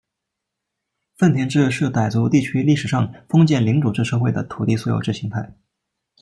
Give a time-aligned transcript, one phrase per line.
[1.15, 5.53] 份田制是傣族地区历史上封建领主制社会的土地所有制形态。